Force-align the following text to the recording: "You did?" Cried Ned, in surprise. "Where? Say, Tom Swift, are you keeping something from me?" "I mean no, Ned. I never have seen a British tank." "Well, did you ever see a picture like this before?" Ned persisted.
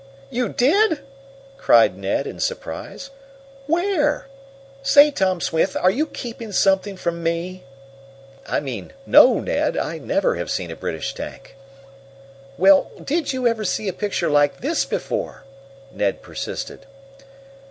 "You 0.31 0.49
did?" 0.49 1.01
Cried 1.57 1.95
Ned, 1.95 2.25
in 2.25 2.39
surprise. 2.39 3.11
"Where? 3.67 4.25
Say, 4.81 5.11
Tom 5.11 5.39
Swift, 5.39 5.75
are 5.75 5.91
you 5.91 6.07
keeping 6.07 6.51
something 6.51 6.97
from 6.97 7.21
me?" 7.21 7.63
"I 8.47 8.61
mean 8.61 8.93
no, 9.05 9.39
Ned. 9.39 9.77
I 9.77 9.99
never 9.99 10.37
have 10.37 10.49
seen 10.49 10.71
a 10.71 10.75
British 10.75 11.13
tank." 11.13 11.55
"Well, 12.57 12.89
did 13.03 13.31
you 13.31 13.45
ever 13.47 13.63
see 13.63 13.87
a 13.87 13.93
picture 13.93 14.31
like 14.31 14.61
this 14.61 14.85
before?" 14.85 15.43
Ned 15.91 16.23
persisted. 16.23 16.87